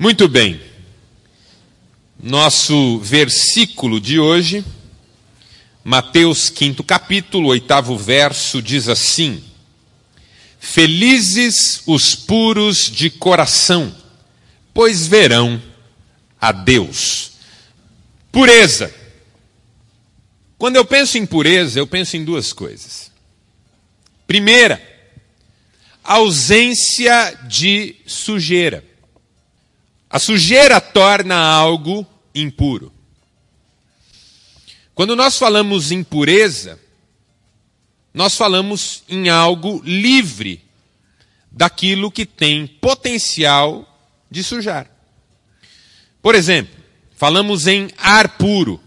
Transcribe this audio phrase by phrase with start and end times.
[0.00, 0.58] Muito bem.
[2.18, 4.64] Nosso versículo de hoje,
[5.84, 9.44] Mateus 5 capítulo, oitavo verso, diz assim:
[10.58, 13.94] Felizes os puros de coração,
[14.72, 15.62] pois verão
[16.40, 17.32] a Deus.
[18.32, 18.90] Pureza.
[20.56, 23.12] Quando eu penso em pureza, eu penso em duas coisas.
[24.26, 24.82] Primeira,
[26.02, 28.88] ausência de sujeira.
[30.10, 32.92] A sujeira torna algo impuro.
[34.92, 36.78] Quando nós falamos em pureza,
[38.12, 40.62] nós falamos em algo livre
[41.50, 43.86] daquilo que tem potencial
[44.28, 44.90] de sujar.
[46.20, 46.74] Por exemplo,
[47.16, 48.80] falamos em ar puro,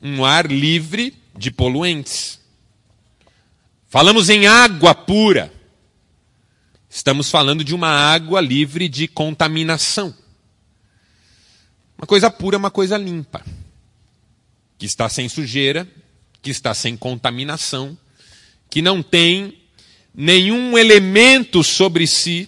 [0.00, 2.40] um ar livre de poluentes.
[3.88, 5.51] Falamos em água pura,
[6.94, 10.14] Estamos falando de uma água livre de contaminação.
[11.96, 13.42] Uma coisa pura é uma coisa limpa,
[14.76, 15.88] que está sem sujeira,
[16.42, 17.96] que está sem contaminação,
[18.68, 19.58] que não tem
[20.14, 22.46] nenhum elemento sobre si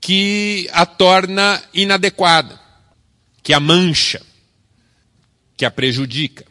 [0.00, 2.58] que a torna inadequada,
[3.42, 4.22] que a mancha,
[5.54, 6.46] que a prejudica.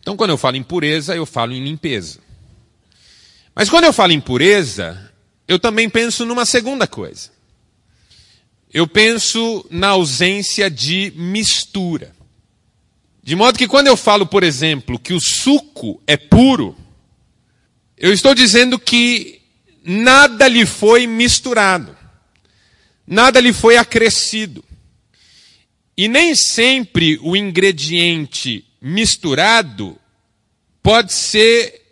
[0.00, 2.20] Então, quando eu falo em pureza, eu falo em limpeza.
[3.54, 5.05] Mas quando eu falo em pureza,
[5.48, 7.30] eu também penso numa segunda coisa.
[8.72, 12.14] Eu penso na ausência de mistura.
[13.22, 16.76] De modo que quando eu falo, por exemplo, que o suco é puro,
[17.96, 19.40] eu estou dizendo que
[19.84, 21.96] nada lhe foi misturado,
[23.06, 24.64] nada lhe foi acrescido.
[25.96, 29.98] E nem sempre o ingrediente misturado
[30.82, 31.82] pode ser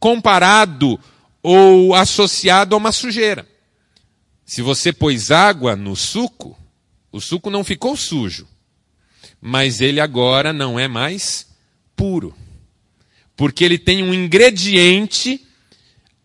[0.00, 0.98] comparado
[1.48, 3.46] ou associado a uma sujeira.
[4.44, 6.58] Se você pôs água no suco,
[7.12, 8.48] o suco não ficou sujo,
[9.40, 11.46] mas ele agora não é mais
[11.94, 12.34] puro.
[13.36, 15.46] Porque ele tem um ingrediente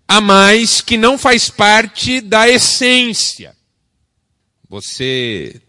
[0.07, 3.55] a mais que não faz parte da essência.
[4.67, 5.61] Você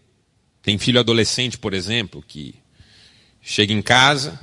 [0.63, 2.55] tem filho adolescente, por exemplo, que
[3.39, 4.39] chega em casa,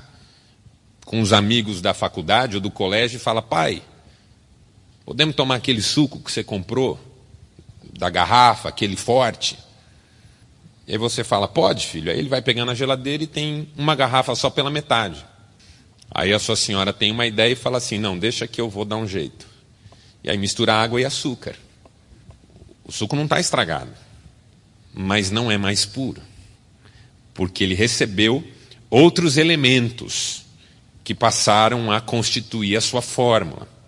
[1.04, 3.82] com os amigos da faculdade ou do colégio e fala: pai,
[5.10, 6.97] podemos tomar aquele suco que você comprou,
[7.98, 9.59] da garrafa, aquele forte?
[10.87, 12.12] E aí você fala: pode, filho.
[12.12, 15.26] Aí ele vai pegar na geladeira e tem uma garrafa só pela metade.
[16.12, 18.84] Aí a sua senhora tem uma ideia e fala assim: não, deixa que eu vou
[18.84, 19.48] dar um jeito.
[20.22, 21.56] E aí mistura água e açúcar.
[22.84, 23.91] O suco não está estragado,
[24.94, 26.22] mas não é mais puro,
[27.34, 28.44] porque ele recebeu
[28.88, 30.44] outros elementos
[31.03, 33.79] que passaram a constituir a sua fórmula.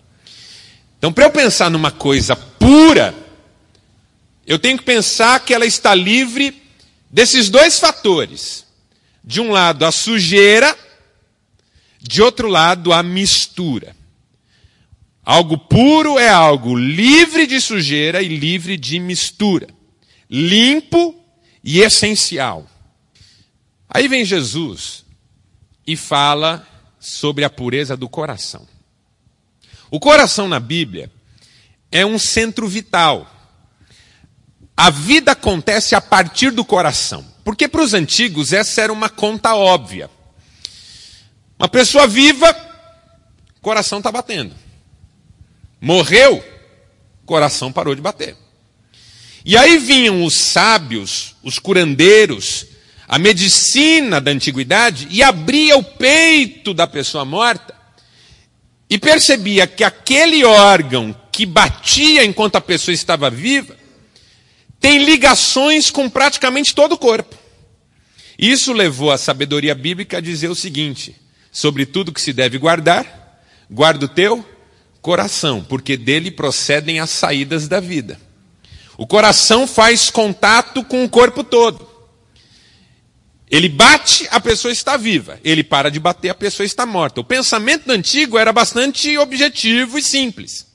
[1.03, 3.13] Então, para eu pensar numa coisa pura,
[4.47, 6.63] eu tenho que pensar que ela está livre
[7.11, 8.65] desses dois fatores.
[9.21, 10.73] De um lado, a sujeira,
[12.01, 13.93] de outro lado, a mistura.
[15.25, 19.67] Algo puro é algo livre de sujeira e livre de mistura.
[20.29, 21.21] Limpo
[21.61, 22.65] e essencial.
[23.89, 25.03] Aí vem Jesus
[25.85, 26.65] e fala
[26.97, 28.65] sobre a pureza do coração.
[29.93, 31.11] O coração na Bíblia
[31.91, 33.31] é um centro vital.
[34.75, 37.23] A vida acontece a partir do coração.
[37.43, 40.09] Porque para os antigos essa era uma conta óbvia.
[41.59, 42.55] Uma pessoa viva,
[43.61, 44.55] coração está batendo.
[45.79, 46.43] Morreu,
[47.23, 48.35] coração parou de bater.
[49.45, 52.65] E aí vinham os sábios, os curandeiros,
[53.07, 57.82] a medicina da antiguidade e abria o peito da pessoa morta
[58.89, 63.75] e percebia que aquele órgão que batia enquanto a pessoa estava viva
[64.79, 67.37] tem ligações com praticamente todo o corpo.
[68.37, 71.15] Isso levou a sabedoria bíblica a dizer o seguinte:
[71.51, 74.45] sobre tudo que se deve guardar, guarda o teu
[75.01, 78.19] coração, porque dele procedem as saídas da vida.
[78.97, 81.92] O coração faz contato com o corpo todo.
[83.53, 85.39] Ele bate, a pessoa está viva.
[85.43, 87.21] Ele para de bater, a pessoa está morta.
[87.21, 90.65] O pensamento antigo era bastante objetivo e simples.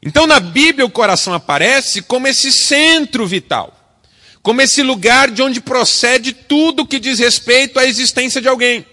[0.00, 3.98] Então, na Bíblia, o coração aparece como esse centro vital,
[4.44, 8.86] como esse lugar de onde procede tudo que diz respeito à existência de alguém.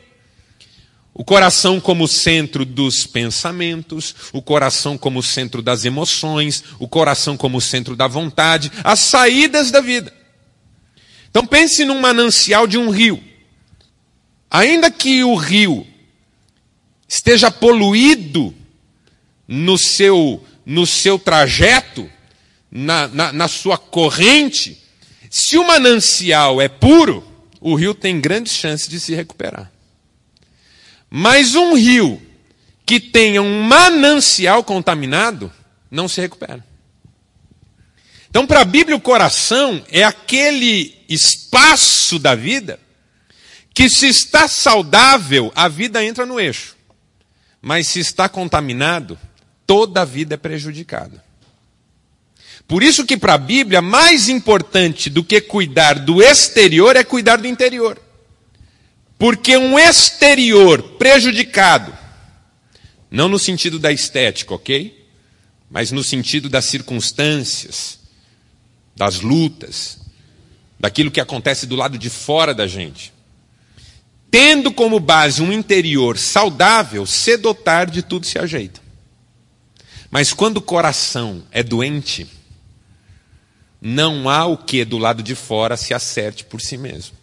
[1.14, 7.62] O coração como centro dos pensamentos, o coração como centro das emoções, o coração como
[7.62, 10.20] centro da vontade, as saídas da vida.
[11.31, 13.24] Então pense num manancial de um rio.
[14.50, 15.88] Ainda que o rio
[17.07, 18.54] esteja poluído
[19.48, 22.10] no seu, no seu trajeto,
[22.69, 24.83] na, na, na sua corrente,
[25.30, 27.25] se o manancial é puro,
[27.62, 29.72] o rio tem grandes chances de se recuperar.
[31.10, 32.22] Mas um rio
[32.86, 35.51] que tenha um manancial contaminado,
[35.89, 36.70] não se recupera.
[38.31, 42.80] Então, para a Bíblia, o coração é aquele espaço da vida
[43.74, 46.78] que, se está saudável, a vida entra no eixo.
[47.62, 49.19] Mas se está contaminado,
[49.68, 51.22] toda a vida é prejudicada.
[52.66, 57.36] Por isso que para a Bíblia, mais importante do que cuidar do exterior é cuidar
[57.36, 58.01] do interior.
[59.18, 61.94] Porque um exterior prejudicado,
[63.12, 65.06] não no sentido da estética, ok?
[65.69, 68.00] Mas no sentido das circunstâncias,
[68.96, 70.00] das lutas,
[70.80, 73.14] daquilo que acontece do lado de fora da gente.
[74.30, 78.82] Tendo como base um interior saudável, cedo ou tarde tudo se ajeita.
[80.10, 82.28] Mas quando o coração é doente,
[83.82, 87.16] não há o que do lado de fora se acerte por si mesmo.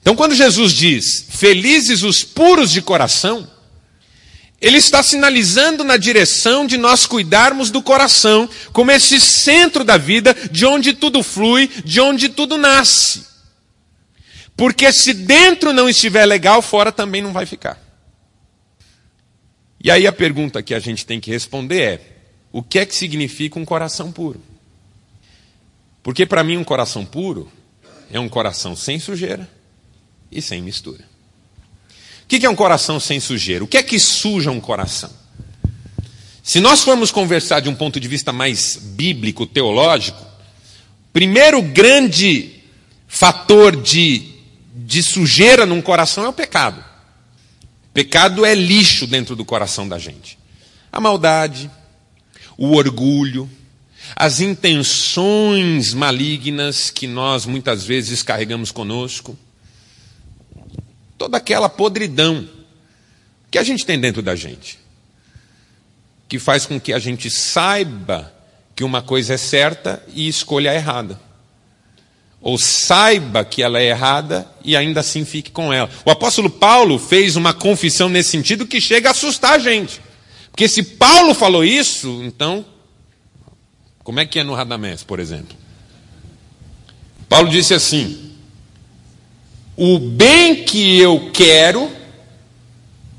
[0.00, 3.48] Então, quando Jesus diz: Felizes os puros de coração,
[4.64, 10.34] ele está sinalizando na direção de nós cuidarmos do coração como esse centro da vida,
[10.50, 13.26] de onde tudo flui, de onde tudo nasce.
[14.56, 17.78] Porque se dentro não estiver legal, fora também não vai ficar.
[19.78, 22.00] E aí a pergunta que a gente tem que responder é:
[22.50, 24.40] o que é que significa um coração puro?
[26.02, 27.52] Porque para mim um coração puro
[28.10, 29.46] é um coração sem sujeira
[30.32, 31.04] e sem mistura.
[32.24, 33.62] O que é um coração sem sujeira?
[33.62, 35.10] O que é que suja um coração?
[36.42, 40.22] Se nós formos conversar de um ponto de vista mais bíblico, teológico,
[41.12, 42.62] primeiro grande
[43.06, 44.30] fator de,
[44.74, 46.84] de sujeira num coração é o pecado.
[47.92, 50.36] Pecado é lixo dentro do coração da gente.
[50.90, 51.70] A maldade,
[52.58, 53.48] o orgulho,
[54.16, 59.38] as intenções malignas que nós muitas vezes carregamos conosco,
[61.16, 62.48] toda aquela podridão
[63.50, 64.78] que a gente tem dentro da gente,
[66.28, 68.32] que faz com que a gente saiba
[68.74, 71.20] que uma coisa é certa e escolha a errada.
[72.40, 75.88] Ou saiba que ela é errada e ainda assim fique com ela.
[76.04, 80.00] O apóstolo Paulo fez uma confissão nesse sentido que chega a assustar a gente.
[80.50, 82.64] Porque se Paulo falou isso, então
[84.04, 85.56] como é que é no Radamés, por exemplo?
[87.26, 88.23] Paulo disse assim:
[89.76, 91.90] O bem que eu quero,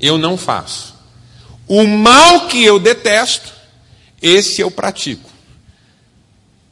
[0.00, 0.94] eu não faço.
[1.68, 3.52] O mal que eu detesto,
[4.22, 5.28] esse eu pratico.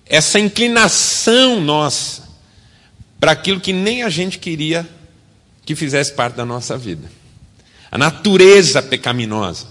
[0.07, 2.23] Essa inclinação nossa
[3.19, 4.89] para aquilo que nem a gente queria
[5.65, 7.11] que fizesse parte da nossa vida.
[7.91, 9.67] A natureza pecaminosa,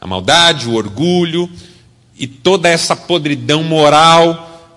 [0.00, 1.48] a maldade, o orgulho,
[2.18, 4.74] e toda essa podridão moral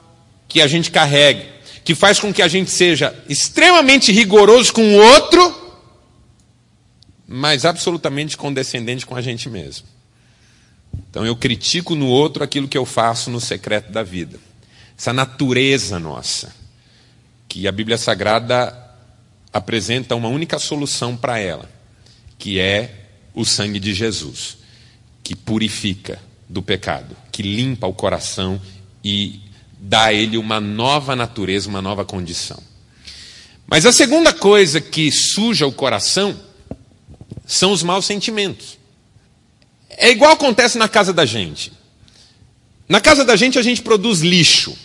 [0.48, 1.46] que a gente carrega,
[1.90, 5.74] que faz com que a gente seja extremamente rigoroso com o outro,
[7.28, 9.88] mas absolutamente condescendente com a gente mesmo.
[11.10, 14.40] Então eu critico no outro aquilo que eu faço no secreto da vida.
[14.96, 16.54] Essa natureza nossa,
[17.48, 18.72] que a Bíblia Sagrada
[19.52, 21.68] apresenta uma única solução para ela,
[22.38, 24.60] que é o sangue de Jesus,
[25.24, 28.62] que purifica, do pecado, que limpa o coração
[29.04, 29.49] e
[29.80, 32.62] dá a ele uma nova natureza, uma nova condição.
[33.66, 36.38] Mas a segunda coisa que suja o coração
[37.46, 38.78] são os maus sentimentos.
[39.90, 41.72] É igual acontece na casa da gente.
[42.88, 44.76] Na casa da gente a gente produz lixo.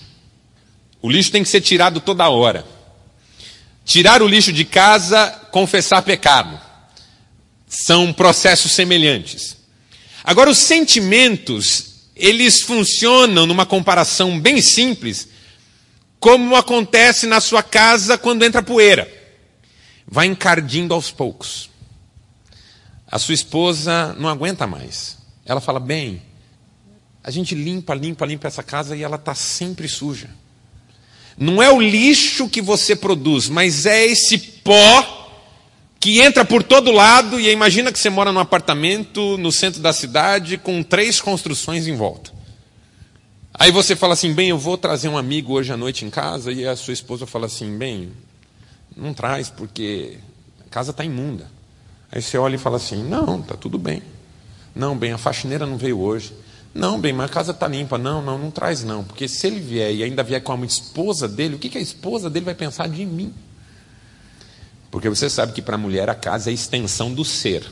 [1.03, 2.65] O lixo tem que ser tirado toda hora.
[3.85, 6.59] Tirar o lixo de casa, confessar pecado.
[7.67, 9.57] São processos semelhantes.
[10.23, 15.29] Agora, os sentimentos, eles funcionam numa comparação bem simples,
[16.21, 19.11] como acontece na sua casa quando entra poeira.
[20.07, 21.71] Vai encardindo aos poucos.
[23.07, 25.19] A sua esposa não aguenta mais.
[25.45, 26.23] Ela fala: bem,
[27.23, 30.29] a gente limpa, limpa, limpa essa casa e ela está sempre suja.
[31.37, 35.24] Não é o lixo que você produz, mas é esse pó
[36.05, 39.91] que entra por todo lado e imagina que você mora num apartamento no centro da
[39.91, 42.31] cidade com três construções em volta.
[43.55, 46.53] Aí você fala assim, bem, eu vou trazer um amigo hoje à noite em casa
[46.53, 48.13] e a sua esposa fala assim, bem,
[48.95, 50.19] não traz porque
[50.67, 51.51] a casa está imunda.
[52.13, 54.03] Aí você olha e fala assim, não, está tudo bem.
[54.77, 56.35] Não, bem, a faxineira não veio hoje.
[56.75, 57.97] Não, bem, mas a casa está limpa.
[57.97, 59.05] Não, não, não traz não.
[59.05, 61.81] Porque se ele vier e ainda vier com a esposa dele, o que, que a
[61.81, 63.33] esposa dele vai pensar de mim?
[64.95, 67.69] Porque você sabe que para a mulher a casa é a extensão do ser.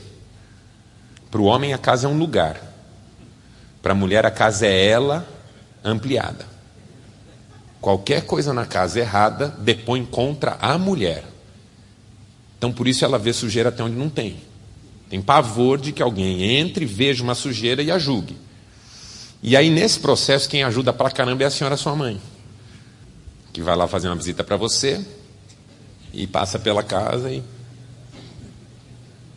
[1.31, 2.61] Para o homem a casa é um lugar.
[3.81, 5.25] Para a mulher a casa é ela
[5.81, 6.45] ampliada.
[7.79, 11.23] Qualquer coisa na casa errada depõe contra a mulher.
[12.57, 14.41] Então por isso ela vê sujeira até onde não tem.
[15.09, 18.35] Tem pavor de que alguém entre, veja uma sujeira e a julgue.
[19.41, 22.19] E aí, nesse processo, quem ajuda pra caramba é a senhora sua mãe.
[23.53, 25.01] Que vai lá fazer uma visita para você
[26.13, 27.43] e passa pela casa e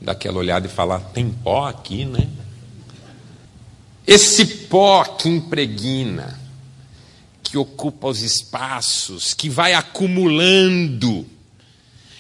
[0.01, 2.29] dá aquela olhada e fala: tem pó aqui, né?
[4.07, 6.39] Esse pó que impregna,
[7.43, 11.27] que ocupa os espaços, que vai acumulando,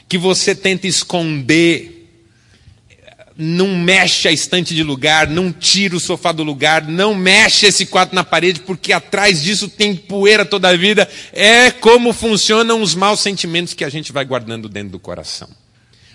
[0.09, 1.96] que você tenta esconder,
[3.39, 7.85] não mexe a estante de lugar, não tira o sofá do lugar, não mexe esse
[7.85, 11.09] quadro na parede, porque atrás disso tem poeira toda a vida.
[11.33, 15.49] É como funcionam os maus sentimentos que a gente vai guardando dentro do coração: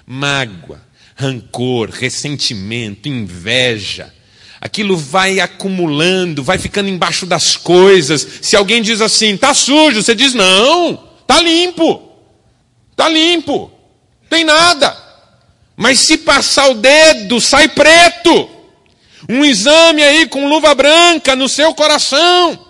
[0.06, 0.82] mágoa,
[1.16, 4.12] rancor, ressentimento, inveja.
[4.60, 8.28] Aquilo vai acumulando, vai ficando embaixo das coisas.
[8.42, 12.12] Se alguém diz assim, tá sujo, você diz não, tá limpo,
[12.96, 13.72] tá limpo,
[14.30, 15.01] tem nada.
[15.82, 18.48] Mas se passar o dedo, sai preto.
[19.28, 22.68] Um exame aí com luva branca no seu coração.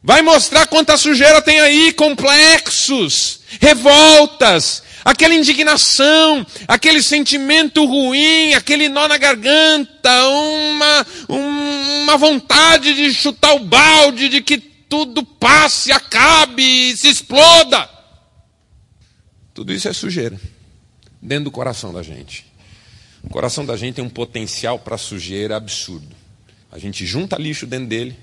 [0.00, 9.08] Vai mostrar quanta sujeira tem aí, complexos, revoltas, aquela indignação, aquele sentimento ruim, aquele nó
[9.08, 17.08] na garganta, uma, uma vontade de chutar o balde, de que tudo passe, acabe, se
[17.08, 17.90] exploda.
[19.52, 20.38] Tudo isso é sujeira
[21.20, 22.46] dentro do coração da gente.
[23.22, 26.14] O coração da gente tem um potencial para sujeira absurdo.
[26.70, 28.16] A gente junta lixo dentro dele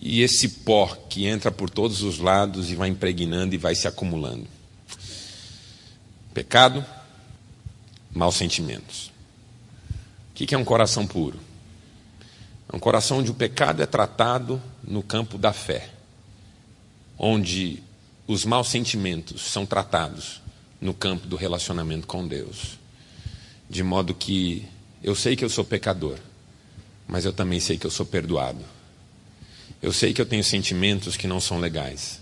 [0.00, 3.88] e esse pó que entra por todos os lados e vai impregnando e vai se
[3.88, 4.46] acumulando.
[6.32, 6.84] Pecado,
[8.12, 9.10] maus sentimentos.
[10.30, 11.40] O que é um coração puro?
[12.70, 15.88] É um coração onde o pecado é tratado no campo da fé,
[17.18, 17.82] onde
[18.26, 20.42] os maus sentimentos são tratados
[20.86, 22.78] no campo do relacionamento com Deus.
[23.68, 24.64] De modo que
[25.02, 26.16] eu sei que eu sou pecador,
[27.08, 28.64] mas eu também sei que eu sou perdoado.
[29.82, 32.20] Eu sei que eu tenho sentimentos que não são legais,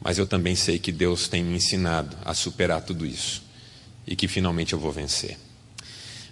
[0.00, 3.42] mas eu também sei que Deus tem me ensinado a superar tudo isso
[4.04, 5.38] e que finalmente eu vou vencer.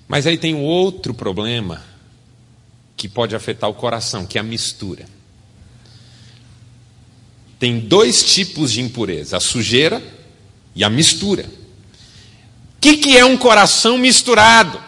[0.09, 1.85] Mas aí tem um outro problema
[2.97, 5.07] que pode afetar o coração, que é a mistura.
[7.61, 10.17] Tem dois tipos de impureza: a sujeira
[10.78, 11.44] e a mistura.
[12.76, 14.80] O que, que é um coração misturado?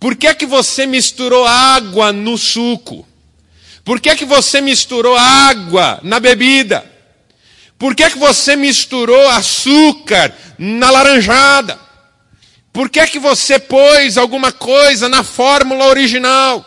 [0.00, 3.06] Por que, que você misturou água no suco?
[3.84, 6.84] Por que, que você misturou água na bebida?
[7.78, 11.78] Por que, que você misturou açúcar na laranjada?
[12.72, 16.66] Por que, que você pôs alguma coisa na fórmula original?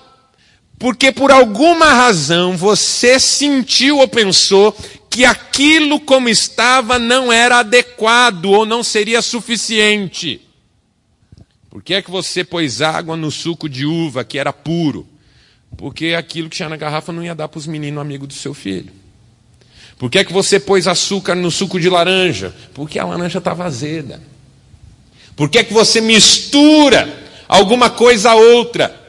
[0.80, 4.74] Porque por alguma razão você sentiu ou pensou
[5.14, 10.42] que aquilo como estava não era adequado ou não seria suficiente.
[11.70, 15.08] Por que é que você pôs água no suco de uva que era puro?
[15.78, 18.56] Porque aquilo que tinha na garrafa não ia dar para os meninos amigos do seu
[18.56, 18.92] filho.
[20.00, 22.52] Por que é que você pôs açúcar no suco de laranja?
[22.74, 24.20] Porque a laranja estava azeda.
[25.36, 27.08] Por que é que você mistura
[27.48, 29.03] alguma coisa a outra?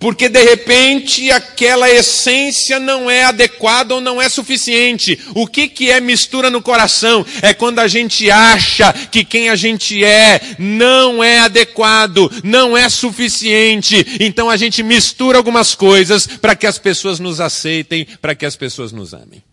[0.00, 5.20] Porque de repente aquela essência não é adequada ou não é suficiente.
[5.34, 7.24] O que, que é mistura no coração?
[7.42, 12.88] É quando a gente acha que quem a gente é não é adequado, não é
[12.88, 14.16] suficiente.
[14.18, 18.56] Então a gente mistura algumas coisas para que as pessoas nos aceitem, para que as
[18.56, 19.44] pessoas nos amem.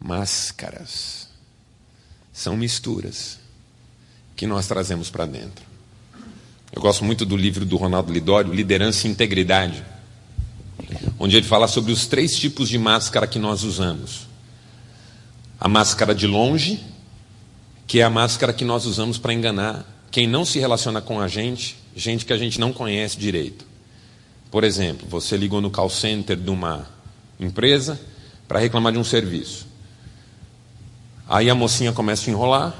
[0.00, 1.28] Máscaras
[2.32, 3.38] são misturas
[4.34, 5.71] que nós trazemos para dentro.
[6.74, 9.84] Eu gosto muito do livro do Ronaldo Lidório, Liderança e Integridade,
[11.18, 14.26] onde ele fala sobre os três tipos de máscara que nós usamos.
[15.60, 16.82] A máscara de longe,
[17.86, 21.28] que é a máscara que nós usamos para enganar quem não se relaciona com a
[21.28, 23.66] gente, gente que a gente não conhece direito.
[24.50, 26.86] Por exemplo, você ligou no call center de uma
[27.38, 28.00] empresa
[28.48, 29.66] para reclamar de um serviço.
[31.28, 32.74] Aí a mocinha começa a enrolar,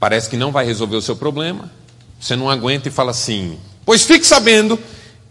[0.00, 1.70] parece que não vai resolver o seu problema,
[2.20, 4.78] você não aguenta e fala assim: Pois fique sabendo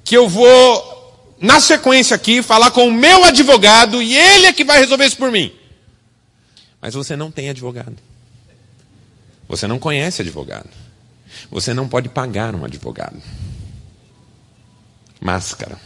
[0.03, 4.63] que eu vou, na sequência aqui, falar com o meu advogado e ele é que
[4.63, 5.53] vai resolver isso por mim.
[6.81, 7.95] Mas você não tem advogado.
[9.47, 10.69] Você não conhece advogado.
[11.51, 13.21] Você não pode pagar um advogado.
[15.21, 15.79] Máscara.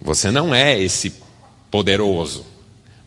[0.00, 1.14] Você não é esse
[1.70, 2.44] poderoso.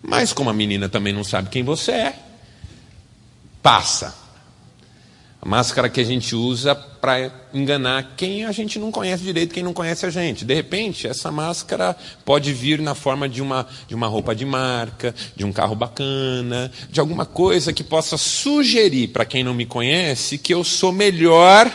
[0.01, 2.19] Mas como a menina também não sabe quem você é,
[3.61, 4.22] passa
[5.43, 9.61] A máscara que a gente usa para enganar quem a gente não conhece direito, quem
[9.61, 10.45] não conhece a gente.
[10.45, 15.13] De repente, essa máscara pode vir na forma de uma, de uma roupa de marca,
[15.35, 20.37] de um carro bacana, de alguma coisa que possa sugerir para quem não me conhece
[20.37, 21.69] que eu sou melhor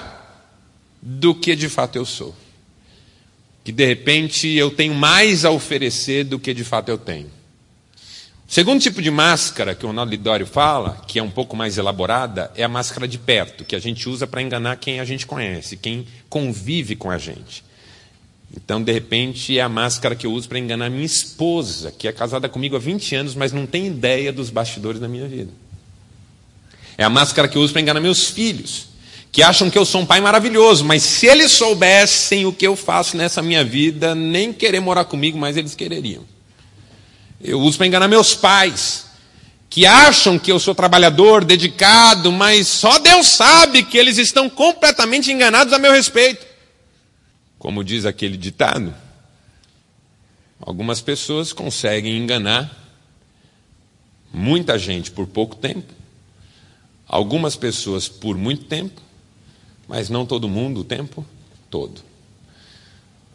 [1.03, 2.35] do que de fato eu sou.
[3.63, 7.38] Que de repente eu tenho mais a oferecer do que de fato eu tenho.
[8.51, 12.51] Segundo tipo de máscara que o Ronaldo Lidório fala, que é um pouco mais elaborada,
[12.57, 15.77] é a máscara de perto, que a gente usa para enganar quem a gente conhece,
[15.77, 17.63] quem convive com a gente.
[18.57, 22.13] Então, de repente, é a máscara que eu uso para enganar minha esposa, que é
[22.13, 25.53] casada comigo há 20 anos, mas não tem ideia dos bastidores da minha vida.
[26.97, 28.87] É a máscara que eu uso para enganar meus filhos,
[29.31, 32.75] que acham que eu sou um pai maravilhoso, mas se eles soubessem o que eu
[32.75, 36.38] faço nessa minha vida, nem querer morar comigo, mas eles quereriam.
[37.41, 39.07] Eu uso para enganar meus pais,
[39.71, 45.31] que acham que eu sou trabalhador, dedicado, mas só Deus sabe que eles estão completamente
[45.31, 46.47] enganados a meu respeito.
[47.59, 48.95] Como diz aquele ditado,
[50.61, 52.75] algumas pessoas conseguem enganar
[54.33, 55.93] muita gente por pouco tempo,
[57.07, 59.01] algumas pessoas por muito tempo,
[59.87, 61.25] mas não todo mundo o tempo
[61.71, 62.03] todo.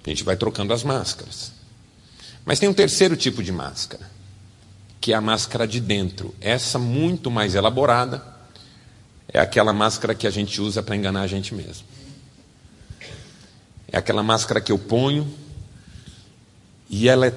[0.06, 1.63] A gente vai trocando as máscaras.
[2.46, 4.10] Mas tem um terceiro tipo de máscara,
[5.00, 6.34] que é a máscara de dentro.
[6.42, 8.24] Essa muito mais elaborada
[9.28, 11.86] é aquela máscara que a gente usa para enganar a gente mesmo.
[13.88, 15.32] É aquela máscara que eu ponho
[16.90, 17.34] e ela é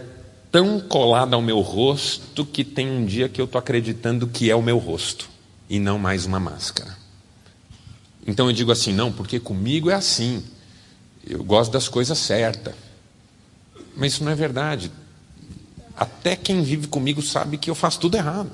[0.51, 4.57] tão colada ao meu rosto que tem um dia que eu estou acreditando que é
[4.57, 5.29] o meu rosto
[5.69, 6.97] e não mais uma máscara.
[8.27, 10.43] Então eu digo assim, não, porque comigo é assim.
[11.25, 12.75] Eu gosto das coisas certas.
[13.97, 14.93] Mas isso não é verdade.
[15.97, 18.51] Até quem vive comigo sabe que eu faço tudo errado.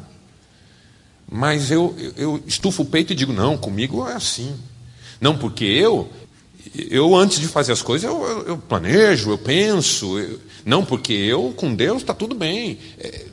[1.31, 4.55] Mas eu, eu estufo o peito e digo: não, comigo é assim.
[5.21, 6.09] Não, porque eu,
[6.75, 10.19] eu antes de fazer as coisas, eu, eu, eu planejo, eu penso.
[10.19, 12.79] Eu, não, porque eu com Deus está tudo bem.
[12.97, 13.27] Está é,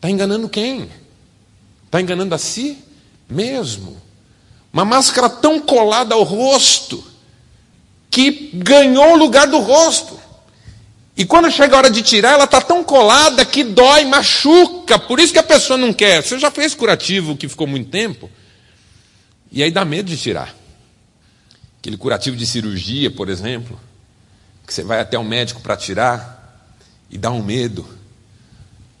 [0.00, 0.88] tá enganando quem?
[1.86, 2.78] Está enganando a si
[3.28, 3.96] mesmo.
[4.72, 7.02] Uma máscara tão colada ao rosto
[8.10, 10.15] que ganhou o lugar do rosto.
[11.16, 14.98] E quando chega a hora de tirar, ela está tão colada que dói, machuca.
[14.98, 16.22] Por isso que a pessoa não quer.
[16.22, 18.30] Você já fez curativo que ficou muito tempo?
[19.50, 20.54] E aí dá medo de tirar.
[21.78, 23.80] Aquele curativo de cirurgia, por exemplo,
[24.66, 26.68] que você vai até o médico para tirar
[27.10, 27.88] e dá um medo.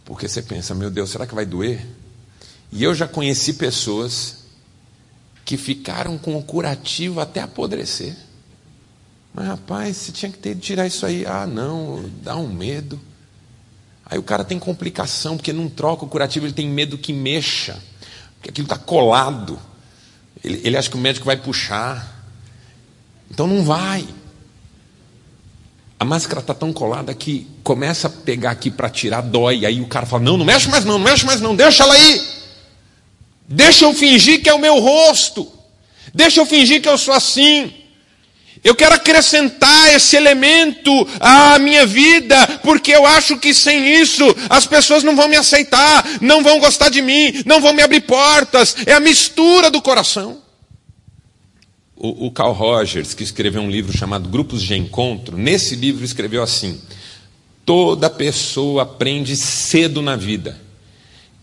[0.02, 1.84] Porque você pensa, meu Deus, será que vai doer?
[2.72, 4.44] E eu já conheci pessoas
[5.44, 8.16] que ficaram com o curativo até apodrecer.
[9.36, 11.26] Mas rapaz, você tinha que ter de tirar isso aí.
[11.26, 12.98] Ah, não, dá um medo.
[14.06, 17.78] Aí o cara tem complicação, porque não troca o curativo, ele tem medo que mexa,
[18.36, 19.60] porque aquilo está colado.
[20.42, 22.26] Ele, ele acha que o médico vai puxar.
[23.30, 24.08] Então não vai.
[26.00, 29.66] A máscara está tão colada que começa a pegar aqui para tirar, dói.
[29.66, 31.92] Aí o cara fala: Não, não mexe mais não, não mexe mais não, deixa ela
[31.92, 32.26] aí.
[33.46, 35.52] Deixa eu fingir que é o meu rosto.
[36.14, 37.85] Deixa eu fingir que eu sou assim.
[38.64, 44.66] Eu quero acrescentar esse elemento à minha vida, porque eu acho que sem isso as
[44.66, 48.76] pessoas não vão me aceitar, não vão gostar de mim, não vão me abrir portas.
[48.86, 50.42] É a mistura do coração.
[51.94, 56.42] O, o Carl Rogers, que escreveu um livro chamado Grupos de Encontro, nesse livro escreveu
[56.42, 56.80] assim:
[57.64, 60.65] toda pessoa aprende cedo na vida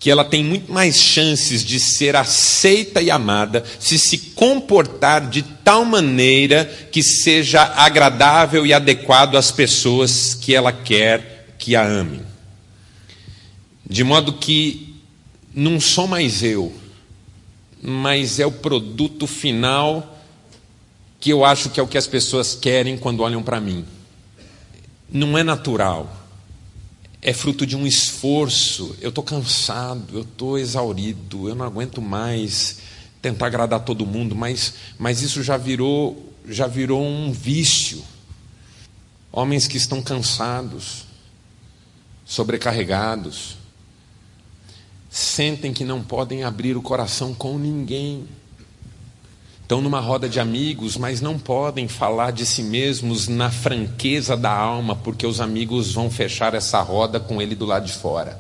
[0.04, 5.42] que ela tem muito mais chances de ser aceita e amada se se comportar de
[5.42, 12.20] tal maneira que seja agradável e adequado às pessoas que ela quer que a amem.
[13.90, 14.94] De modo que
[15.56, 16.74] não sou mais eu,
[17.82, 20.22] mas é o produto final
[21.18, 23.86] que eu acho que é o que as pessoas querem quando olham para mim.
[25.10, 26.23] Não é natural
[27.24, 28.96] é fruto de um esforço.
[29.00, 32.80] Eu estou cansado, eu estou exaurido, eu não aguento mais
[33.22, 38.04] tentar agradar todo mundo, mas, mas isso já virou, já virou um vício.
[39.32, 41.06] Homens que estão cansados,
[42.26, 43.56] sobrecarregados,
[45.10, 48.28] sentem que não podem abrir o coração com ninguém.
[49.74, 54.52] Estão numa roda de amigos, mas não podem falar de si mesmos na franqueza da
[54.52, 58.40] alma, porque os amigos vão fechar essa roda com ele do lado de fora.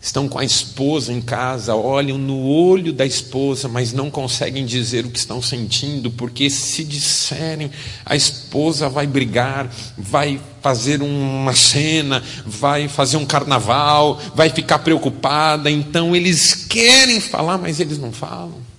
[0.00, 5.06] Estão com a esposa em casa, olham no olho da esposa, mas não conseguem dizer
[5.06, 7.70] o que estão sentindo, porque se disserem,
[8.04, 15.70] a esposa vai brigar, vai fazer uma cena, vai fazer um carnaval, vai ficar preocupada.
[15.70, 18.69] Então eles querem falar, mas eles não falam.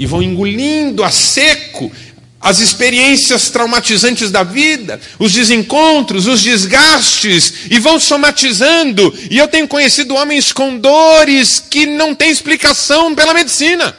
[0.00, 1.92] E vão engolindo a seco
[2.40, 9.14] as experiências traumatizantes da vida, os desencontros, os desgastes, e vão somatizando.
[9.30, 13.94] E eu tenho conhecido homens com dores que não têm explicação pela medicina.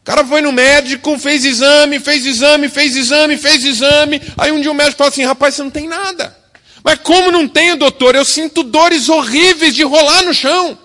[0.00, 4.20] O cara foi no médico, fez exame, fez exame, fez exame, fez exame.
[4.36, 6.36] Aí um dia o médico fala assim: rapaz, você não tem nada.
[6.82, 8.16] Mas como não tenho, doutor?
[8.16, 10.76] Eu sinto dores horríveis de rolar no chão.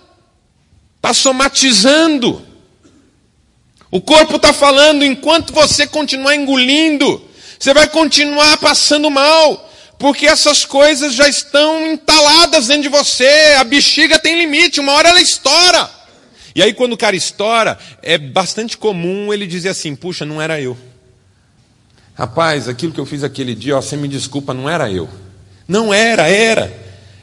[0.98, 2.51] Está somatizando.
[3.92, 7.22] O corpo está falando, enquanto você continuar engolindo,
[7.60, 13.66] você vai continuar passando mal, porque essas coisas já estão entaladas dentro de você, a
[13.66, 15.90] bexiga tem limite, uma hora ela estoura.
[16.56, 20.60] E aí, quando o cara estoura, é bastante comum ele dizer assim: puxa, não era
[20.60, 20.78] eu.
[22.14, 25.10] Rapaz, aquilo que eu fiz aquele dia, ó, você me desculpa, não era eu.
[25.68, 26.72] Não era, era.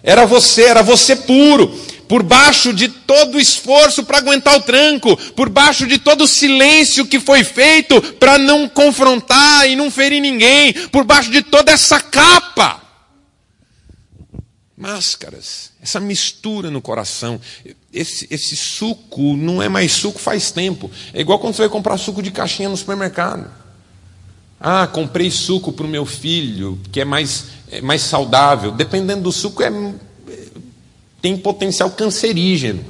[0.02, 1.78] Era você, era você puro
[2.08, 6.28] por baixo de todo o esforço para aguentar o tranco, por baixo de todo o
[6.28, 11.70] silêncio que foi feito para não confrontar e não ferir ninguém, por baixo de toda
[11.70, 12.82] essa capa.
[14.76, 17.40] Máscaras, essa mistura no coração.
[17.92, 20.90] Esse, esse suco não é mais suco faz tempo.
[21.12, 23.50] É igual quando você vai comprar suco de caixinha no supermercado.
[24.60, 28.70] Ah, comprei suco para o meu filho, que é mais, é mais saudável.
[28.70, 29.70] Dependendo do suco, é
[31.20, 32.84] tem potencial cancerígeno.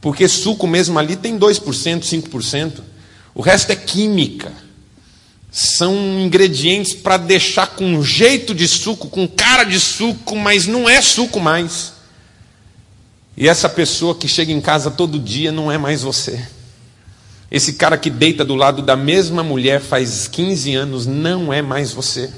[0.00, 2.80] Porque suco mesmo ali tem 2%, 5%.
[3.34, 4.52] O resto é química.
[5.50, 11.00] São ingredientes para deixar com jeito de suco, com cara de suco, mas não é
[11.00, 11.94] suco mais.
[13.36, 16.46] E essa pessoa que chega em casa todo dia não é mais você.
[17.50, 21.92] Esse cara que deita do lado da mesma mulher faz 15 anos não é mais
[21.92, 22.30] você.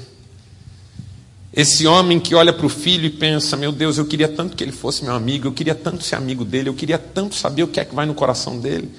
[1.51, 4.63] Esse homem que olha para o filho e pensa: Meu Deus, eu queria tanto que
[4.63, 7.67] ele fosse meu amigo, eu queria tanto ser amigo dele, eu queria tanto saber o
[7.67, 8.91] que é que vai no coração dele.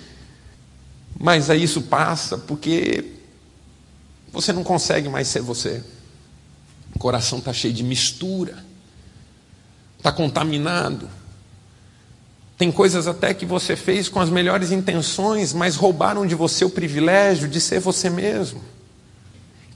[1.18, 3.04] Mas aí isso passa porque
[4.32, 5.82] você não consegue mais ser você.
[6.94, 8.64] O coração está cheio de mistura,
[9.96, 11.08] está contaminado.
[12.58, 16.70] Tem coisas até que você fez com as melhores intenções, mas roubaram de você o
[16.70, 18.60] privilégio de ser você mesmo.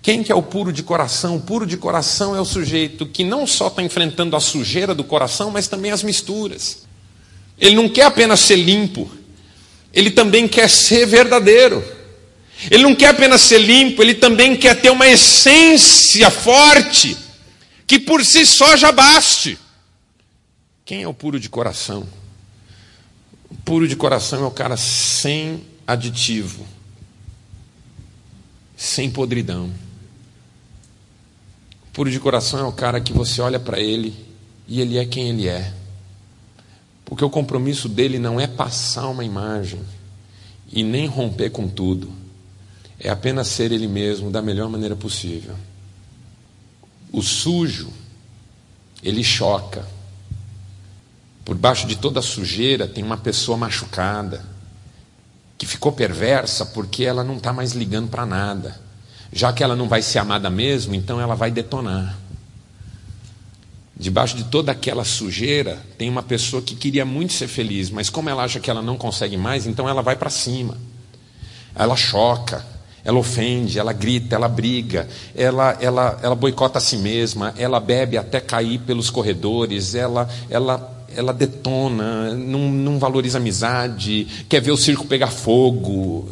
[0.04, 1.36] Quem que é o puro de coração?
[1.36, 5.02] O puro de coração é o sujeito que não só está enfrentando a sujeira do
[5.02, 6.84] coração, mas também as misturas.
[7.58, 9.10] Ele não quer apenas ser limpo,
[9.94, 11.82] ele também quer ser verdadeiro.
[12.70, 17.16] Ele não quer apenas ser limpo, ele também quer ter uma essência forte,
[17.86, 19.58] que por si só já baste.
[20.84, 22.06] Quem é o puro de coração?
[23.50, 26.66] O puro de coração é o cara sem aditivo,
[28.76, 29.72] sem podridão.
[31.94, 34.12] Puro de coração é o cara que você olha para ele
[34.66, 35.72] e ele é quem ele é.
[37.04, 39.80] Porque o compromisso dele não é passar uma imagem
[40.72, 42.10] e nem romper com tudo.
[42.98, 45.54] É apenas ser ele mesmo da melhor maneira possível.
[47.12, 47.92] O sujo,
[49.00, 49.86] ele choca.
[51.44, 54.44] Por baixo de toda sujeira tem uma pessoa machucada,
[55.56, 58.83] que ficou perversa porque ela não está mais ligando para nada.
[59.34, 62.16] Já que ela não vai ser amada mesmo, então ela vai detonar.
[63.96, 68.30] Debaixo de toda aquela sujeira, tem uma pessoa que queria muito ser feliz, mas como
[68.30, 70.78] ela acha que ela não consegue mais, então ela vai para cima.
[71.74, 72.64] Ela choca,
[73.04, 78.16] ela ofende, ela grita, ela briga, ela, ela, ela boicota a si mesma, ela bebe
[78.16, 84.76] até cair pelos corredores, ela, ela, ela detona, não, não valoriza amizade, quer ver o
[84.76, 86.28] circo pegar fogo.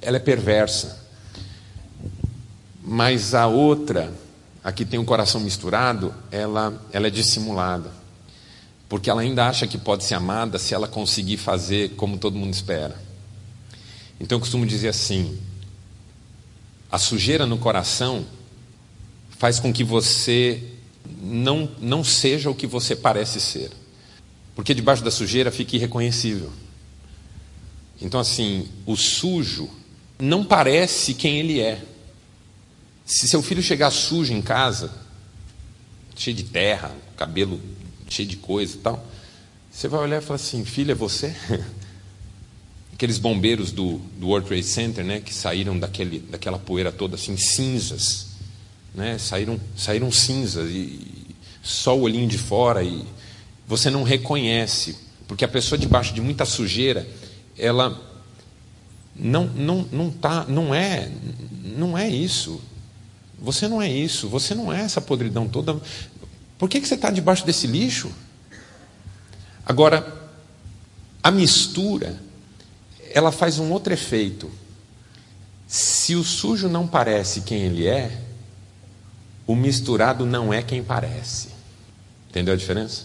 [0.00, 0.99] Ela é perversa.
[2.92, 4.12] Mas a outra,
[4.64, 7.88] a que tem o coração misturado, ela, ela é dissimulada.
[8.88, 12.52] Porque ela ainda acha que pode ser amada se ela conseguir fazer como todo mundo
[12.52, 13.00] espera.
[14.18, 15.38] Então eu costumo dizer assim:
[16.90, 18.26] a sujeira no coração
[19.38, 20.60] faz com que você
[21.22, 23.70] não, não seja o que você parece ser.
[24.52, 26.50] Porque debaixo da sujeira fica irreconhecível.
[28.02, 29.70] Então, assim, o sujo
[30.18, 31.84] não parece quem ele é.
[33.10, 34.88] Se seu filho chegar sujo em casa,
[36.14, 37.60] cheio de terra, cabelo
[38.08, 39.04] cheio de coisa e tal,
[39.68, 41.34] você vai olhar e falar assim: filho, é você?
[42.94, 47.36] Aqueles bombeiros do, do World Trade Center, né, que saíram daquele, daquela poeira toda assim,
[47.36, 48.28] cinzas,
[48.94, 53.04] né, saíram, saíram cinzas e só o olhinho de fora e
[53.66, 54.96] você não reconhece,
[55.26, 57.08] porque a pessoa debaixo de muita sujeira,
[57.58, 58.00] ela
[59.16, 61.10] não não não tá, não é
[61.64, 62.70] não é isso.
[63.40, 65.80] Você não é isso, você não é essa podridão toda.
[66.58, 68.10] Por que, que você está debaixo desse lixo?
[69.64, 70.30] Agora,
[71.22, 72.20] a mistura
[73.12, 74.50] ela faz um outro efeito.
[75.66, 78.20] Se o sujo não parece quem ele é,
[79.46, 81.48] o misturado não é quem parece.
[82.28, 83.04] Entendeu a diferença?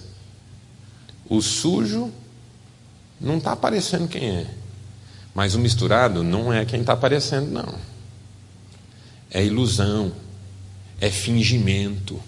[1.28, 2.12] O sujo
[3.20, 4.48] não está parecendo quem é,
[5.34, 7.76] mas o misturado não é quem está parecendo, não.
[9.32, 10.12] É ilusão,
[11.00, 12.22] é fingimento,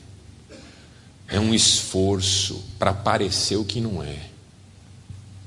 [1.27, 4.17] é um esforço para parecer o que não é.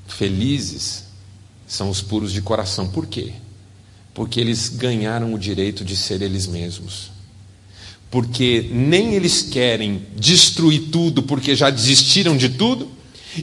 [0.07, 1.05] Felizes
[1.67, 2.87] são os puros de coração.
[2.87, 3.33] Por quê?
[4.13, 7.11] Porque eles ganharam o direito de ser eles mesmos.
[8.09, 12.91] Porque nem eles querem destruir tudo porque já desistiram de tudo,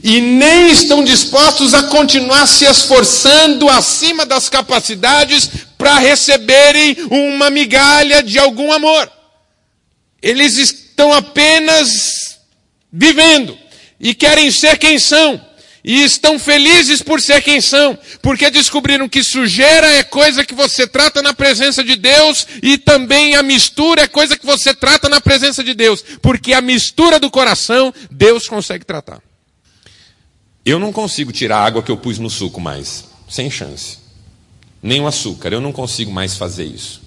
[0.03, 8.21] e nem estão dispostos a continuar se esforçando acima das capacidades para receberem uma migalha
[8.21, 9.18] de algum amor.
[10.21, 12.39] Eles estão apenas
[12.91, 13.57] vivendo
[13.99, 15.49] e querem ser quem são.
[15.81, 20.85] E estão felizes por ser quem são, porque descobriram que sujeira é coisa que você
[20.85, 25.21] trata na presença de Deus e também a mistura é coisa que você trata na
[25.21, 29.21] presença de Deus, porque a mistura do coração Deus consegue tratar.
[30.65, 33.97] Eu não consigo tirar a água que eu pus no suco mais, sem chance.
[34.83, 36.98] Nem o açúcar, eu não consigo mais fazer isso.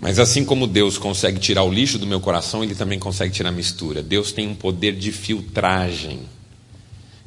[0.00, 3.50] Mas assim como Deus consegue tirar o lixo do meu coração, Ele também consegue tirar
[3.50, 4.02] a mistura.
[4.02, 6.20] Deus tem um poder de filtragem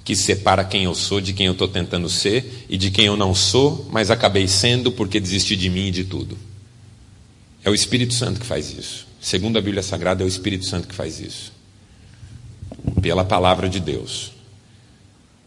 [0.03, 3.15] que separa quem eu sou de quem eu estou tentando ser e de quem eu
[3.15, 6.37] não sou, mas acabei sendo porque desisti de mim e de tudo.
[7.63, 9.07] É o Espírito Santo que faz isso.
[9.21, 11.53] Segundo a Bíblia Sagrada, é o Espírito Santo que faz isso.
[13.01, 14.33] Pela palavra de Deus.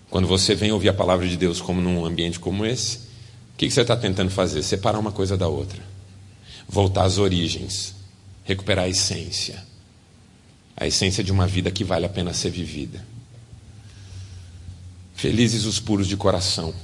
[0.09, 3.69] Quando você vem ouvir a palavra de Deus como num ambiente como esse, o que
[3.69, 4.63] você está tentando fazer?
[4.63, 5.96] Separar uma coisa da outra
[6.69, 7.95] voltar às origens,
[8.45, 9.63] recuperar a essência,
[10.77, 13.05] a essência de uma vida que vale a pena ser vivida.
[15.15, 16.75] Felizes os puros de coração,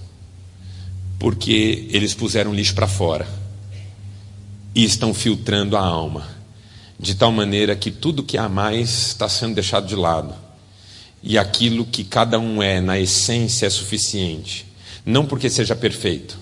[1.18, 3.28] porque eles puseram lixo para fora
[4.74, 6.28] e estão filtrando a alma,
[6.98, 10.34] de tal maneira que tudo que há mais está sendo deixado de lado.
[11.22, 14.66] E aquilo que cada um é na essência é suficiente,
[15.04, 16.38] não porque seja perfeito,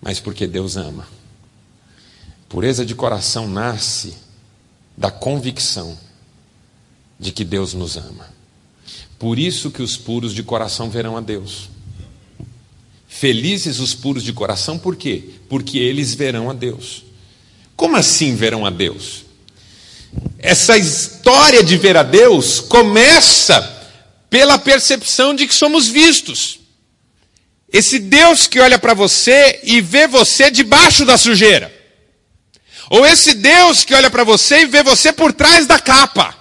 [0.00, 1.08] mas porque Deus ama.
[2.54, 4.14] Pureza de coração nasce
[4.96, 5.98] da convicção
[7.18, 8.32] de que Deus nos ama.
[9.18, 11.68] Por isso que os puros de coração verão a Deus.
[13.08, 15.30] Felizes os puros de coração, por quê?
[15.48, 17.04] Porque eles verão a Deus.
[17.74, 19.24] Como assim verão a Deus?
[20.38, 23.60] Essa história de ver a Deus começa
[24.30, 26.60] pela percepção de que somos vistos.
[27.68, 31.73] Esse Deus que olha para você e vê você debaixo da sujeira.
[32.94, 36.32] Ou esse Deus que olha para você e vê você por trás da capa.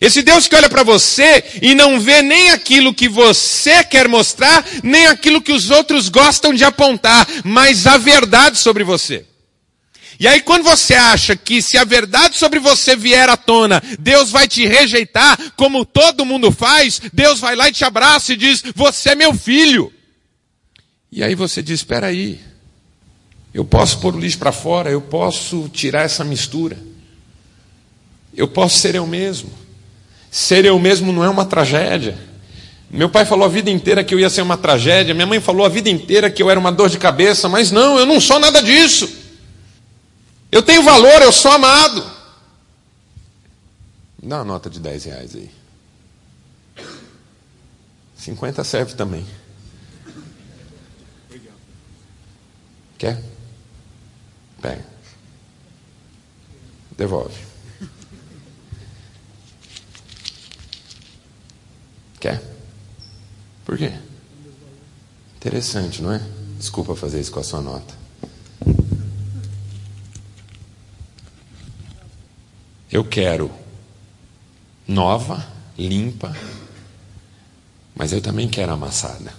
[0.00, 4.66] Esse Deus que olha para você e não vê nem aquilo que você quer mostrar,
[4.82, 9.24] nem aquilo que os outros gostam de apontar, mas a verdade sobre você.
[10.18, 14.32] E aí, quando você acha que se a verdade sobre você vier à tona, Deus
[14.32, 18.60] vai te rejeitar, como todo mundo faz, Deus vai lá e te abraça e diz:
[18.74, 19.92] Você é meu filho.
[21.12, 22.40] E aí você diz: Espera aí.
[23.54, 26.76] Eu posso pôr o lixo para fora, eu posso tirar essa mistura.
[28.34, 29.48] Eu posso ser eu mesmo.
[30.28, 32.18] Ser eu mesmo não é uma tragédia.
[32.90, 35.64] Meu pai falou a vida inteira que eu ia ser uma tragédia, minha mãe falou
[35.64, 38.40] a vida inteira que eu era uma dor de cabeça, mas não, eu não sou
[38.40, 39.08] nada disso.
[40.50, 42.04] Eu tenho valor, eu sou amado.
[44.20, 45.50] Dá uma nota de 10 reais aí.
[48.16, 49.24] 50 serve também.
[52.98, 53.33] Quer?
[54.64, 54.82] Pega.
[56.96, 57.38] Devolve.
[62.18, 62.42] Quer?
[63.62, 63.92] Por quê?
[65.36, 66.26] Interessante, não é?
[66.56, 67.94] Desculpa fazer isso com a sua nota.
[72.90, 73.50] Eu quero
[74.88, 75.46] nova,
[75.76, 76.34] limpa,
[77.94, 79.34] mas eu também quero amassada.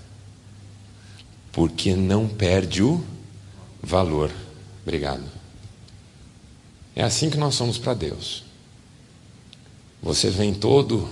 [1.51, 3.03] Porque não perde o
[3.81, 4.44] valor.
[4.85, 5.23] Obrigado.
[6.95, 8.43] É assim que nós somos para Deus.
[10.01, 11.09] Você vem todo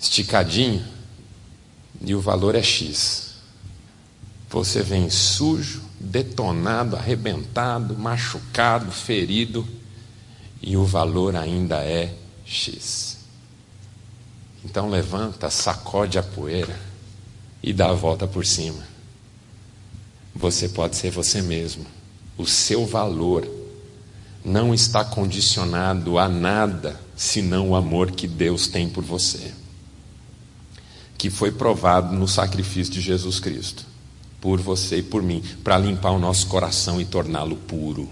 [0.00, 0.84] esticadinho
[2.04, 3.36] e o valor é X.
[4.50, 9.66] Você vem sujo, detonado, arrebentado, machucado, ferido
[10.60, 12.12] e o valor ainda é
[12.44, 13.18] X.
[14.64, 16.78] Então levanta, sacode a poeira
[17.62, 18.91] e dá a volta por cima.
[20.34, 21.84] Você pode ser você mesmo.
[22.36, 23.48] O seu valor
[24.44, 29.52] não está condicionado a nada senão o amor que Deus tem por você,
[31.16, 33.84] que foi provado no sacrifício de Jesus Cristo.
[34.42, 38.10] por você e por mim, para limpar o nosso coração e torná-lo puro.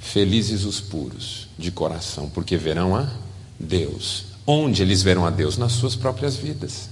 [0.00, 3.08] Felizes os puros de coração, porque verão a
[3.58, 4.24] Deus.
[4.44, 5.56] Onde eles verão a Deus?
[5.56, 6.90] Nas suas próprias vidas.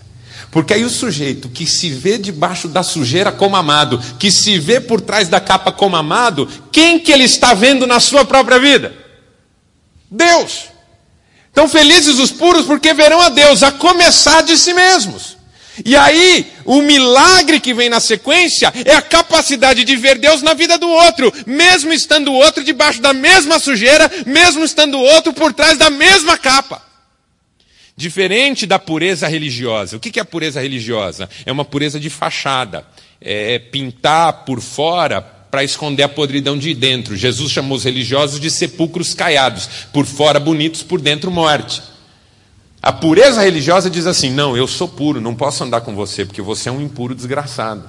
[0.50, 4.80] Porque aí o sujeito que se vê debaixo da sujeira como amado, que se vê
[4.80, 8.94] por trás da capa como amado, quem que ele está vendo na sua própria vida?
[10.10, 10.64] Deus.
[11.50, 15.36] Então felizes os puros porque verão a Deus, a começar de si mesmos.
[15.84, 20.52] E aí, o milagre que vem na sequência é a capacidade de ver Deus na
[20.52, 25.32] vida do outro, mesmo estando o outro debaixo da mesma sujeira, mesmo estando o outro
[25.32, 26.91] por trás da mesma capa.
[27.96, 29.96] Diferente da pureza religiosa.
[29.96, 31.28] O que é a pureza religiosa?
[31.44, 32.86] É uma pureza de fachada.
[33.20, 37.14] É pintar por fora para esconder a podridão de dentro.
[37.14, 41.82] Jesus chamou os religiosos de sepulcros caiados, por fora bonitos, por dentro morte.
[42.82, 46.40] A pureza religiosa diz assim: não, eu sou puro, não posso andar com você, porque
[46.40, 47.86] você é um impuro desgraçado.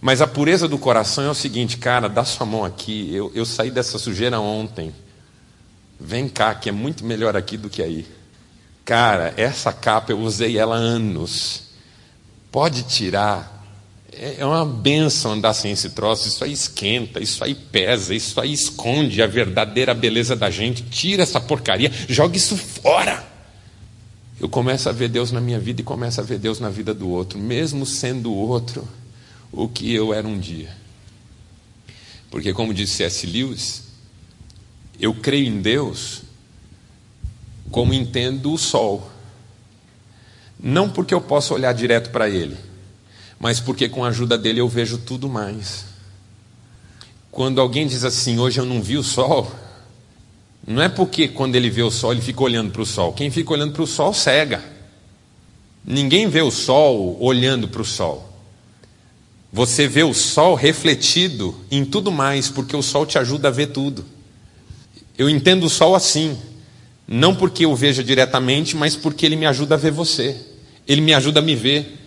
[0.00, 3.46] Mas a pureza do coração é o seguinte, cara, dá sua mão aqui, eu, eu
[3.46, 4.92] saí dessa sujeira ontem.
[6.00, 8.04] Vem cá, que é muito melhor aqui do que aí.
[8.84, 11.64] Cara, essa capa eu usei ela há anos.
[12.50, 13.50] Pode tirar.
[14.12, 16.28] É, é uma benção andar sem esse troço.
[16.28, 20.82] Isso aí esquenta, isso aí pesa, isso aí esconde a verdadeira beleza da gente.
[20.82, 23.24] Tira essa porcaria, joga isso fora.
[24.40, 26.92] Eu começo a ver Deus na minha vida e começo a ver Deus na vida
[26.92, 28.86] do outro, mesmo sendo o outro
[29.52, 30.74] o que eu era um dia.
[32.30, 33.26] Porque, como disse C.S.
[33.26, 33.82] Lewis,
[34.98, 36.21] eu creio em Deus
[37.72, 39.10] como entendo o sol.
[40.60, 42.56] Não porque eu possa olhar direto para ele,
[43.40, 45.86] mas porque com a ajuda dele eu vejo tudo mais.
[47.32, 49.50] Quando alguém diz assim, hoje eu não vi o sol,
[50.64, 53.12] não é porque quando ele vê o sol ele fica olhando para o sol.
[53.14, 54.62] Quem fica olhando para o sol cega.
[55.84, 58.28] Ninguém vê o sol olhando para o sol.
[59.52, 63.68] Você vê o sol refletido em tudo mais, porque o sol te ajuda a ver
[63.68, 64.04] tudo.
[65.18, 66.38] Eu entendo o sol assim.
[67.14, 70.34] Não porque eu veja diretamente, mas porque ele me ajuda a ver você.
[70.88, 71.98] Ele me ajuda a me ver.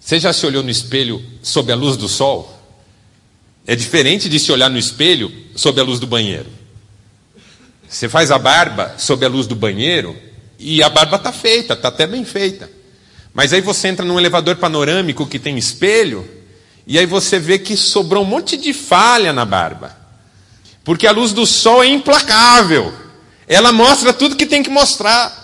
[0.00, 2.52] Você já se olhou no espelho sob a luz do sol?
[3.64, 6.50] É diferente de se olhar no espelho sob a luz do banheiro.
[7.88, 10.16] Você faz a barba sob a luz do banheiro
[10.58, 12.68] e a barba está feita, está até bem feita.
[13.32, 16.28] Mas aí você entra num elevador panorâmico que tem espelho
[16.84, 19.96] e aí você vê que sobrou um monte de falha na barba.
[20.82, 23.02] Porque a luz do sol é implacável.
[23.46, 25.42] Ela mostra tudo que tem que mostrar.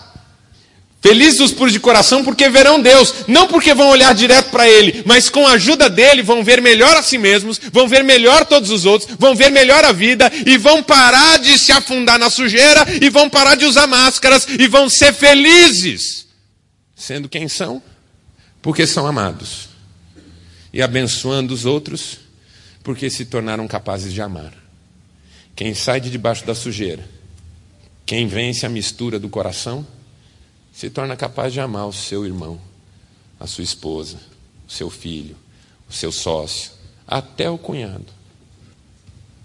[1.00, 5.02] Felizes os puros de coração porque verão Deus, não porque vão olhar direto para Ele,
[5.06, 8.70] mas com a ajuda dele vão ver melhor a si mesmos, vão ver melhor todos
[8.70, 12.84] os outros, vão ver melhor a vida e vão parar de se afundar na sujeira
[13.00, 16.26] e vão parar de usar máscaras e vão ser felizes,
[16.96, 17.80] sendo quem são,
[18.61, 19.68] porque são amados
[20.72, 22.18] e abençoando os outros
[22.82, 24.52] porque se tornaram capazes de amar.
[25.54, 27.17] Quem sai de debaixo da sujeira
[28.09, 29.87] quem vence a mistura do coração
[30.73, 32.59] se torna capaz de amar o seu irmão,
[33.38, 34.16] a sua esposa,
[34.66, 35.37] o seu filho,
[35.87, 36.71] o seu sócio,
[37.07, 38.07] até o cunhado.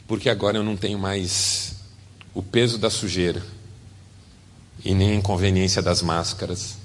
[0.08, 1.76] Porque agora eu não tenho mais
[2.34, 3.46] o peso da sujeira
[4.86, 6.78] e nem a inconveniência das máscaras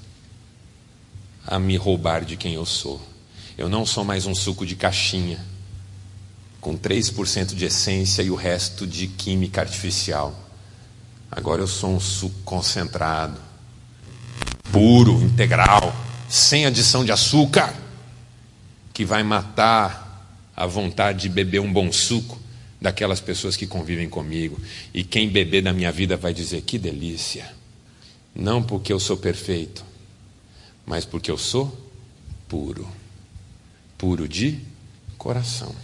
[1.47, 3.01] a me roubar de quem eu sou.
[3.57, 5.39] Eu não sou mais um suco de caixinha
[6.59, 10.48] com 3% de essência e o resto de química artificial.
[11.31, 13.39] Agora eu sou um suco concentrado,
[14.71, 15.95] puro, integral,
[16.27, 17.75] sem adição de açúcar,
[18.93, 22.39] que vai matar a vontade de beber um bom suco
[22.81, 24.59] daquelas pessoas que convivem comigo.
[24.91, 27.53] E quem beber da minha vida vai dizer: que delícia.
[28.35, 29.85] Não porque eu sou perfeito,
[30.85, 31.77] mas porque eu sou
[32.47, 32.87] puro.
[33.97, 34.59] Puro de
[35.17, 35.75] coração.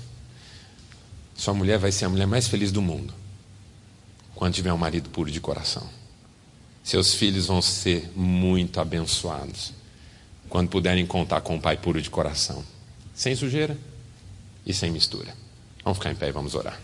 [1.35, 3.13] Sua mulher vai ser a mulher mais feliz do mundo
[4.35, 5.89] quando tiver um marido puro de coração.
[6.83, 9.73] Seus filhos vão ser muito abençoados
[10.47, 12.63] quando puderem contar com um pai puro de coração,
[13.15, 13.75] sem sujeira
[14.65, 15.33] e sem mistura.
[15.83, 16.79] Vamos ficar em pé e vamos orar.